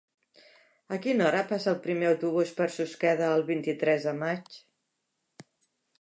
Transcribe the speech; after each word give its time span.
A 0.95 0.97
quina 1.03 1.25
hora 1.27 1.43
passa 1.51 1.69
el 1.73 1.77
primer 1.83 2.09
autobús 2.13 2.55
per 2.61 2.69
Susqueda 2.77 3.31
el 3.37 3.45
vint-i-tres 3.53 4.09
de 4.11 4.15
maig? 4.25 4.59